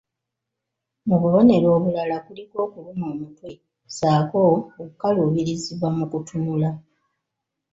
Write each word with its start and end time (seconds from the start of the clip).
Mu 1.07 1.15
bubonero 1.21 1.67
obulala 1.77 2.15
kuliko 2.25 2.55
okulumwa 2.65 3.05
omutwe, 3.13 3.49
ssaako 3.87 4.37
okukaluubirizibwa 4.81 5.87
mu 5.97 6.05
kutunula 6.11 6.69